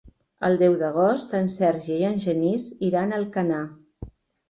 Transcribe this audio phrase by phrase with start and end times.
[0.47, 3.65] El deu d'agost en Sergi i en Genís iran a Alcanar.